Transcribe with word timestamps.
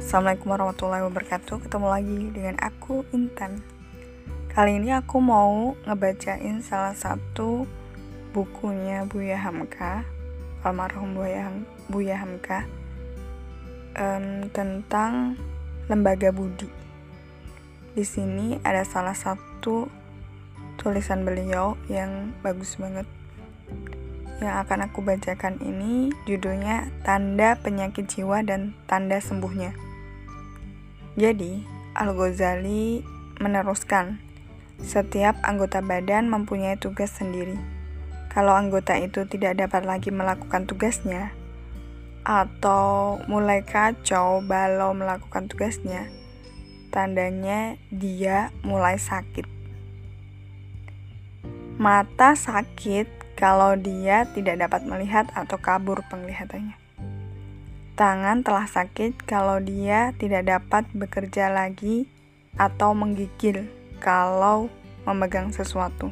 Assalamualaikum 0.00 0.56
warahmatullahi 0.56 1.04
wabarakatuh. 1.12 1.68
Ketemu 1.68 1.86
lagi 1.92 2.20
dengan 2.32 2.56
aku 2.56 3.04
Intan. 3.12 3.60
Kali 4.48 4.80
ini 4.80 4.96
aku 4.96 5.20
mau 5.20 5.76
ngebacain 5.84 6.64
salah 6.64 6.96
satu 6.96 7.68
bukunya 8.32 9.04
Buya 9.04 9.36
Hamka 9.36 10.08
Almarhum 10.64 11.12
Buya, 11.12 11.52
Buya 11.92 12.16
Hamka 12.16 12.64
um, 13.92 14.48
Tentang 14.56 15.36
lembaga 15.92 16.32
budi 16.32 16.72
Di 17.92 18.00
sini 18.00 18.56
ada 18.64 18.88
salah 18.88 19.12
satu 19.12 19.84
tulisan 20.80 21.28
beliau 21.28 21.76
yang 21.92 22.32
bagus 22.40 22.80
banget. 22.80 23.04
Yang 24.40 24.64
akan 24.64 24.80
aku 24.88 25.04
bacakan 25.04 25.60
ini 25.60 26.08
judulnya 26.24 26.88
Tanda 27.04 27.60
Penyakit 27.60 28.08
Jiwa 28.08 28.40
dan 28.40 28.72
Tanda 28.88 29.20
Sembuhnya. 29.20 29.89
Jadi, 31.18 31.66
Al-Ghazali 31.98 33.02
meneruskan, 33.42 34.22
setiap 34.78 35.34
anggota 35.42 35.82
badan 35.82 36.30
mempunyai 36.30 36.78
tugas 36.78 37.10
sendiri. 37.10 37.58
Kalau 38.30 38.54
anggota 38.54 38.94
itu 38.94 39.26
tidak 39.26 39.58
dapat 39.58 39.82
lagi 39.82 40.14
melakukan 40.14 40.70
tugasnya, 40.70 41.34
atau 42.22 43.18
mulai 43.26 43.64
kacau 43.64 44.44
balau 44.44 44.94
melakukan 44.94 45.50
tugasnya, 45.50 46.06
tandanya 46.94 47.74
dia 47.90 48.54
mulai 48.62 49.00
sakit. 49.00 49.48
Mata 51.80 52.36
sakit 52.36 53.08
kalau 53.40 53.72
dia 53.72 54.28
tidak 54.36 54.60
dapat 54.68 54.84
melihat 54.84 55.26
atau 55.32 55.56
kabur 55.56 56.04
penglihatannya. 56.12 56.76
Tangan 57.98 58.46
telah 58.46 58.66
sakit 58.70 59.26
kalau 59.26 59.58
dia 59.58 60.14
tidak 60.16 60.46
dapat 60.48 60.88
bekerja 60.94 61.50
lagi 61.52 62.06
atau 62.58 62.96
menggigil 62.96 63.68
kalau 64.00 64.72
memegang 65.04 65.52
sesuatu. 65.52 66.10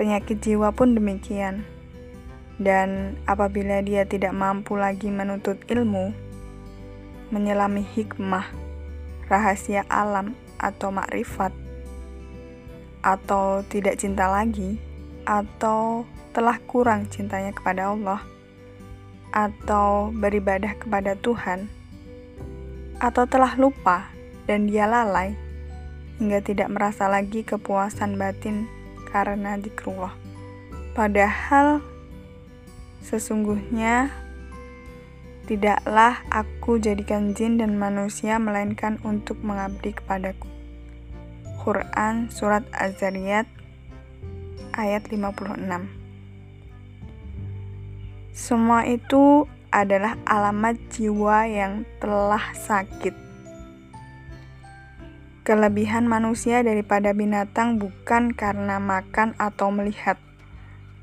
Penyakit 0.00 0.40
jiwa 0.40 0.72
pun 0.72 0.96
demikian. 0.96 1.64
Dan 2.60 3.16
apabila 3.24 3.80
dia 3.80 4.04
tidak 4.04 4.36
mampu 4.36 4.76
lagi 4.76 5.08
menuntut 5.08 5.56
ilmu, 5.64 6.12
menyelami 7.32 7.80
hikmah, 7.80 8.52
rahasia 9.32 9.88
alam 9.88 10.36
atau 10.60 10.92
makrifat, 10.92 11.56
atau 13.00 13.64
tidak 13.64 13.96
cinta 13.96 14.28
lagi, 14.28 14.76
atau 15.24 16.04
telah 16.36 16.60
kurang 16.68 17.08
cintanya 17.08 17.56
kepada 17.56 17.96
Allah, 17.96 18.20
atau 19.30 20.10
beribadah 20.10 20.74
kepada 20.78 21.14
Tuhan, 21.18 21.70
atau 23.00 23.24
telah 23.24 23.56
lupa 23.56 24.10
dan 24.44 24.66
dia 24.66 24.84
lalai 24.84 25.34
hingga 26.20 26.44
tidak 26.44 26.68
merasa 26.68 27.08
lagi 27.08 27.40
kepuasan 27.40 28.20
batin 28.20 28.68
karena 29.08 29.56
dikrullah. 29.56 30.12
Padahal 30.92 31.80
sesungguhnya 33.00 34.12
tidaklah 35.48 36.20
aku 36.28 36.76
jadikan 36.76 37.32
jin 37.32 37.56
dan 37.56 37.80
manusia 37.80 38.36
melainkan 38.36 39.00
untuk 39.02 39.40
mengabdi 39.40 39.96
kepadaku. 39.96 40.46
Quran 41.60 42.28
Surat 42.32 42.64
Az-Zariyat 42.72 43.48
ayat 44.76 45.08
56. 45.08 45.99
Semua 48.40 48.88
itu 48.88 49.44
adalah 49.68 50.16
alamat 50.24 50.80
jiwa 50.96 51.44
yang 51.44 51.84
telah 52.00 52.40
sakit. 52.56 53.12
Kelebihan 55.44 56.08
manusia 56.08 56.64
daripada 56.64 57.12
binatang 57.12 57.76
bukan 57.76 58.32
karena 58.32 58.80
makan 58.80 59.36
atau 59.36 59.68
melihat, 59.68 60.16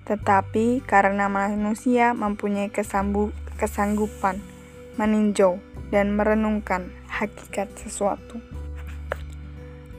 tetapi 0.10 0.82
karena 0.82 1.30
manusia 1.30 2.18
mempunyai 2.18 2.74
kesambu, 2.74 3.30
kesanggupan 3.62 4.42
meninjau 4.98 5.62
dan 5.94 6.18
merenungkan 6.18 6.90
hakikat 7.06 7.70
sesuatu. 7.78 8.42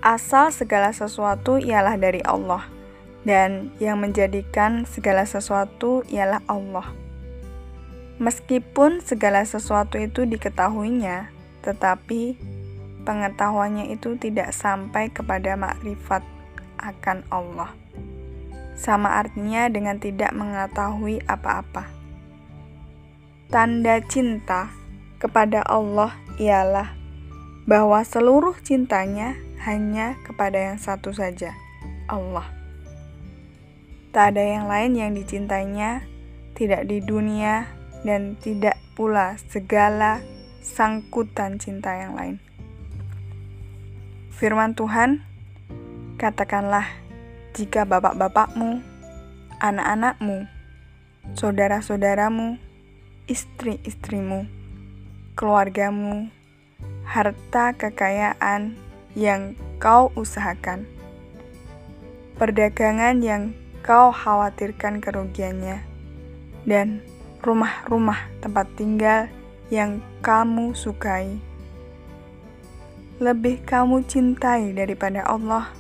Asal 0.03 0.51
segala 0.51 0.91
sesuatu 0.91 1.55
ialah 1.63 1.95
dari 2.03 2.19
Allah 2.27 2.67
dan 3.23 3.71
yang 3.79 4.03
menjadikan 4.03 4.83
segala 4.91 5.23
sesuatu 5.23 6.03
ialah 6.11 6.43
Allah. 6.51 7.08
Meskipun 8.19 8.99
segala 8.99 9.47
sesuatu 9.47 9.95
itu 9.95 10.27
diketahuinya, 10.27 11.31
tetapi 11.63 12.35
pengetahuannya 13.07 13.95
itu 13.95 14.19
tidak 14.19 14.51
sampai 14.51 15.07
kepada 15.07 15.55
makrifat 15.55 16.27
akan 16.83 17.23
Allah. 17.31 17.71
Sama 18.75 19.23
artinya 19.23 19.71
dengan 19.71 20.03
tidak 20.03 20.35
mengetahui 20.35 21.23
apa-apa. 21.31 21.87
Tanda 23.49 24.03
cinta 24.03 24.71
kepada 25.23 25.63
Allah 25.63 26.15
ialah 26.43 26.99
bahwa 27.71 28.03
seluruh 28.03 28.59
cintanya 28.67 29.39
hanya 29.63 30.19
kepada 30.27 30.59
yang 30.59 30.79
satu 30.79 31.15
saja, 31.15 31.55
Allah. 32.11 32.47
Tak 34.11 34.35
ada 34.35 34.43
yang 34.43 34.67
lain 34.67 34.93
yang 34.97 35.13
dicintainya, 35.15 36.03
tidak 36.57 36.89
di 36.89 36.99
dunia, 37.05 37.78
dan 38.07 38.39
tidak 38.39 38.79
pula 38.95 39.39
segala 39.51 40.23
sangkutan 40.63 41.59
cinta 41.59 41.95
yang 41.97 42.15
lain. 42.15 42.37
Firman 44.39 44.79
Tuhan, 44.79 45.27
katakanlah, 46.15 46.87
jika 47.59 47.83
bapak-bapakmu, 47.83 48.79
anak-anakmu, 49.59 50.47
saudara-saudaramu, 51.35 52.59
istri-istrimu, 53.27 54.47
keluargamu, 55.35 56.31
harta 57.03 57.75
kekayaan 57.75 58.79
yang 59.19 59.59
kau 59.83 60.15
usahakan, 60.15 60.87
perdagangan 62.39 63.19
yang 63.27 63.51
kau 63.83 64.15
khawatirkan 64.15 65.03
kerugiannya, 65.03 65.83
dan 66.63 67.03
rumah-rumah 67.43 68.31
tempat 68.43 68.67
tinggal 68.75 69.31
yang 69.69 70.03
kamu 70.25 70.73
sukai. 70.75 71.39
Lebih 73.19 73.67
kamu 73.67 74.07
cintai 74.07 74.71
daripada 74.73 75.27
Allah, 75.27 75.75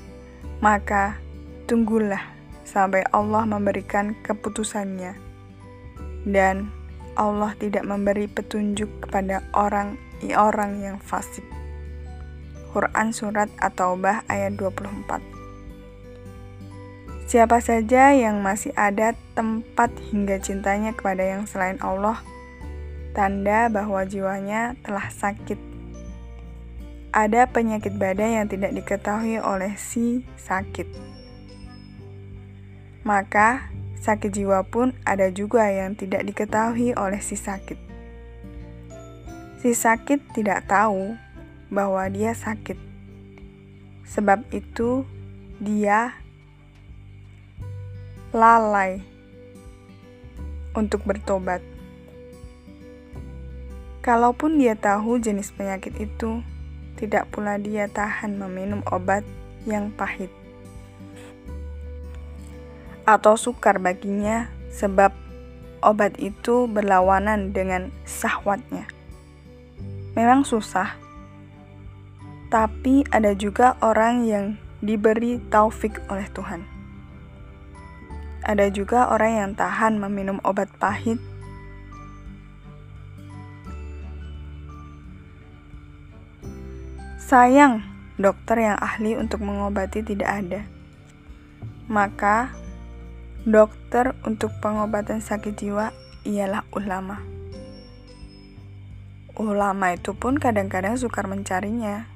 maka 0.58 1.22
tunggulah 1.70 2.34
sampai 2.66 3.06
Allah 3.14 3.46
memberikan 3.46 4.12
keputusannya. 4.26 5.14
Dan 6.26 6.68
Allah 7.14 7.54
tidak 7.56 7.86
memberi 7.86 8.26
petunjuk 8.26 9.06
kepada 9.06 9.42
orang-orang 9.54 10.82
yang 10.82 10.96
fasik. 10.98 11.46
Quran 12.74 13.14
Surat 13.16 13.48
At-Taubah 13.58 14.28
ayat 14.28 14.60
24 14.60 15.37
Siapa 17.28 17.60
saja 17.60 18.16
yang 18.16 18.40
masih 18.40 18.72
ada 18.72 19.12
tempat 19.36 19.92
hingga 20.08 20.40
cintanya 20.40 20.96
kepada 20.96 21.20
yang 21.20 21.44
selain 21.44 21.76
Allah, 21.84 22.24
tanda 23.12 23.68
bahwa 23.68 24.00
jiwanya 24.08 24.80
telah 24.80 25.12
sakit. 25.12 25.60
Ada 27.12 27.44
penyakit 27.52 28.00
badan 28.00 28.32
yang 28.32 28.46
tidak 28.48 28.72
diketahui 28.72 29.44
oleh 29.44 29.76
si 29.76 30.24
sakit. 30.40 30.88
Maka, 33.04 33.76
sakit 34.00 34.32
jiwa 34.32 34.64
pun 34.64 34.96
ada 35.04 35.28
juga 35.28 35.68
yang 35.68 36.00
tidak 36.00 36.24
diketahui 36.24 36.96
oleh 36.96 37.20
si 37.20 37.36
sakit. 37.36 37.76
Si 39.60 39.76
sakit 39.76 40.32
tidak 40.32 40.64
tahu 40.64 41.12
bahwa 41.68 42.08
dia 42.08 42.32
sakit. 42.32 42.80
Sebab 44.08 44.48
itu, 44.48 45.04
dia 45.60 46.16
lalai 48.28 49.00
untuk 50.76 51.00
bertobat. 51.08 51.64
Kalaupun 54.04 54.60
dia 54.60 54.76
tahu 54.76 55.16
jenis 55.16 55.48
penyakit 55.56 55.96
itu, 55.96 56.44
tidak 57.00 57.28
pula 57.32 57.56
dia 57.56 57.88
tahan 57.88 58.36
meminum 58.36 58.84
obat 58.92 59.24
yang 59.64 59.88
pahit 59.96 60.28
atau 63.08 63.40
sukar 63.40 63.80
baginya, 63.80 64.52
sebab 64.68 65.16
obat 65.80 66.20
itu 66.20 66.68
berlawanan 66.68 67.56
dengan 67.56 67.88
sahwatnya. 68.04 68.84
Memang 70.12 70.44
susah, 70.44 70.92
tapi 72.52 73.08
ada 73.08 73.32
juga 73.32 73.80
orang 73.80 74.28
yang 74.28 74.46
diberi 74.84 75.40
taufik 75.48 76.04
oleh 76.12 76.28
Tuhan 76.36 76.77
ada 78.48 78.72
juga 78.72 79.12
orang 79.12 79.32
yang 79.36 79.50
tahan 79.52 80.00
meminum 80.00 80.40
obat 80.40 80.72
pahit 80.80 81.20
Sayang, 87.28 87.84
dokter 88.16 88.72
yang 88.72 88.80
ahli 88.80 89.12
untuk 89.12 89.44
mengobati 89.44 90.00
tidak 90.00 90.32
ada. 90.32 90.64
Maka, 91.84 92.56
dokter 93.44 94.16
untuk 94.24 94.48
pengobatan 94.64 95.20
sakit 95.20 95.52
jiwa 95.52 95.92
ialah 96.24 96.64
ulama. 96.72 97.20
Ulama 99.36 99.92
itu 99.92 100.16
pun 100.16 100.40
kadang-kadang 100.40 100.96
sukar 100.96 101.28
mencarinya, 101.28 102.08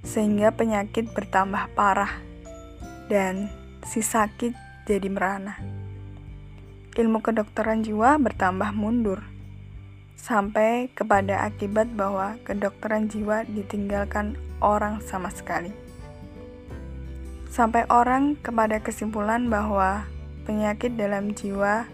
sehingga 0.00 0.56
penyakit 0.56 1.12
bertambah 1.12 1.76
parah 1.76 2.16
dan 3.12 3.52
si 3.84 4.00
sakit 4.00 4.63
jadi 4.84 5.08
merana. 5.08 5.56
Ilmu 6.94 7.24
kedokteran 7.24 7.82
jiwa 7.82 8.20
bertambah 8.20 8.70
mundur 8.76 9.24
sampai 10.14 10.88
kepada 10.94 11.44
akibat 11.44 11.92
bahwa 11.92 12.40
kedokteran 12.48 13.12
jiwa 13.12 13.44
ditinggalkan 13.44 14.40
orang 14.64 15.04
sama 15.04 15.28
sekali. 15.28 15.68
Sampai 17.52 17.84
orang 17.92 18.40
kepada 18.40 18.80
kesimpulan 18.80 19.52
bahwa 19.52 20.08
penyakit 20.48 20.96
dalam 20.96 21.36
jiwa 21.36 21.84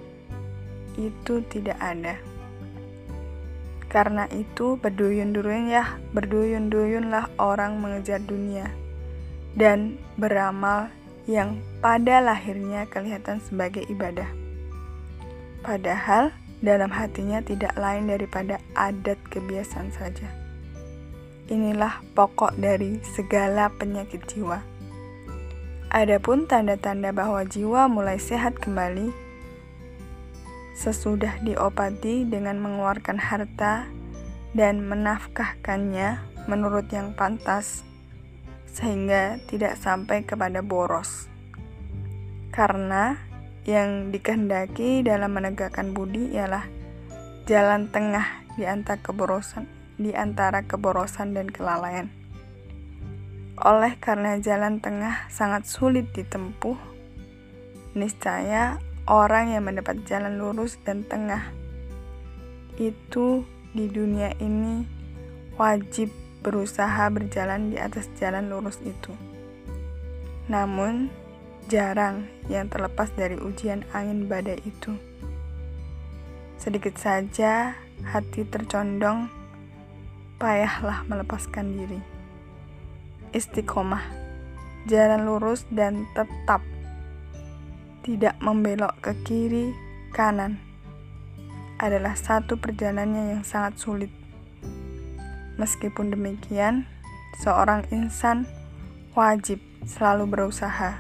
itu 0.95 1.43
tidak 1.51 1.79
ada. 1.81 2.17
Karena 3.91 4.31
itu 4.31 4.79
berduyun-duyun 4.79 5.67
ya, 5.67 5.99
berduyun-duyunlah 6.15 7.35
orang 7.43 7.83
mengejar 7.83 8.23
dunia 8.23 8.71
dan 9.59 9.99
beramal 10.15 10.95
yang 11.29 11.61
pada 11.85 12.21
lahirnya 12.23 12.89
kelihatan 12.89 13.41
sebagai 13.45 13.85
ibadah. 13.89 14.29
Padahal 15.61 16.33
dalam 16.61 16.93
hatinya 16.93 17.41
tidak 17.41 17.73
lain 17.77 18.09
daripada 18.09 18.61
adat 18.77 19.17
kebiasaan 19.33 19.93
saja. 19.93 20.29
Inilah 21.51 22.01
pokok 22.15 22.55
dari 22.57 23.03
segala 23.17 23.73
penyakit 23.75 24.23
jiwa. 24.31 24.63
Adapun 25.91 26.47
tanda-tanda 26.47 27.11
bahwa 27.11 27.43
jiwa 27.43 27.91
mulai 27.91 28.23
sehat 28.23 28.55
kembali 28.63 29.11
sesudah 30.79 31.43
diobati 31.43 32.25
dengan 32.25 32.57
mengeluarkan 32.63 33.19
harta 33.19 33.91
dan 34.57 34.81
menafkahkannya 34.87 36.23
menurut 36.49 36.89
yang 36.89 37.13
pantas, 37.13 37.85
sehingga 38.71 39.43
tidak 39.51 39.77
sampai 39.79 40.23
kepada 40.23 40.63
boros. 40.63 41.27
Karena 42.51 43.19
yang 43.69 44.11
dikehendaki 44.11 45.05
dalam 45.05 45.37
menegakkan 45.37 45.93
budi 45.93 46.35
ialah 46.35 46.67
jalan 47.47 47.91
tengah 47.91 48.47
di 48.57 48.65
antara 48.67 48.99
keborosan, 48.99 49.69
di 50.01 50.17
antara 50.17 50.65
keborosan 50.67 51.37
dan 51.37 51.51
kelalaian. 51.51 52.09
Oleh 53.61 54.01
karena 54.01 54.41
jalan 54.41 54.81
tengah 54.81 55.29
sangat 55.29 55.69
sulit 55.69 56.09
ditempuh, 56.17 56.81
niscaya 57.93 58.81
orang 59.05 59.53
yang 59.53 59.69
mendapat 59.69 60.01
jalan 60.09 60.41
lurus 60.41 60.81
dan 60.81 61.05
tengah 61.05 61.53
itu 62.81 63.45
di 63.77 63.87
dunia 63.87 64.33
ini 64.41 64.89
wajib 65.61 66.09
berusaha 66.41 67.09
berjalan 67.13 67.73
di 67.73 67.77
atas 67.77 68.09
jalan 68.17 68.49
lurus 68.49 68.81
itu. 68.83 69.13
Namun, 70.49 71.13
jarang 71.71 72.27
yang 72.51 72.67
terlepas 72.67 73.15
dari 73.15 73.39
ujian 73.39 73.87
angin 73.95 74.27
badai 74.27 74.59
itu. 74.67 74.97
Sedikit 76.59 76.99
saja 76.99 77.79
hati 78.05 78.45
tercondong, 78.45 79.31
payahlah 80.43 81.07
melepaskan 81.07 81.77
diri. 81.77 82.01
Istiqomah, 83.31 84.03
jalan 84.91 85.23
lurus 85.29 85.65
dan 85.71 86.09
tetap 86.17 86.65
tidak 88.03 88.35
membelok 88.41 88.97
ke 88.99 89.13
kiri 89.23 89.71
kanan 90.11 90.59
adalah 91.81 92.13
satu 92.13 92.61
perjalanan 92.61 93.41
yang 93.41 93.45
sangat 93.45 93.81
sulit. 93.81 94.20
Meskipun 95.61 96.09
demikian, 96.09 96.89
seorang 97.45 97.85
insan 97.93 98.49
wajib 99.13 99.61
selalu 99.85 100.25
berusaha, 100.25 100.97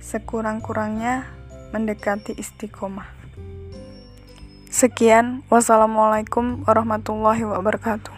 sekurang-kurangnya 0.00 1.28
mendekati 1.68 2.32
istiqomah. 2.40 3.04
Sekian, 4.72 5.44
wassalamualaikum 5.52 6.64
warahmatullahi 6.64 7.44
wabarakatuh. 7.44 8.09